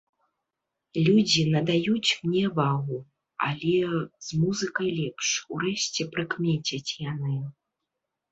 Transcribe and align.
Людзі 1.07 1.41
надаюць 1.55 2.11
мне 2.29 2.41
вагу, 2.59 2.97
але 3.49 3.75
з 4.27 4.41
музыкай 4.45 4.89
лепш, 5.01 5.27
урэшце 5.57 6.07
прыкмецяць 6.15 6.91
яны. 7.11 7.37